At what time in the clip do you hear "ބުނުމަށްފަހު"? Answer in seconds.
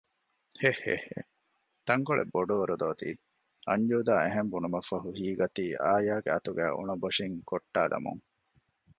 4.53-5.09